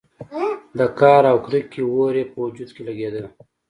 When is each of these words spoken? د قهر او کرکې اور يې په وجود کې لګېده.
د 0.77 0.79
قهر 0.97 1.23
او 1.31 1.37
کرکې 1.45 1.81
اور 1.93 2.13
يې 2.19 2.25
په 2.31 2.37
وجود 2.43 2.69
کې 2.75 2.81
لګېده. 2.87 3.23